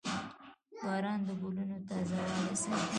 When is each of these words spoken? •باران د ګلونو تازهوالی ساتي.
•باران 0.81 1.19
د 1.27 1.29
ګلونو 1.41 1.77
تازهوالی 1.87 2.55
ساتي. 2.63 2.87